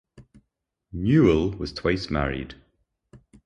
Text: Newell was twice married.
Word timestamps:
Newell 0.91 1.51
was 1.51 1.71
twice 1.71 2.09
married. 2.09 2.55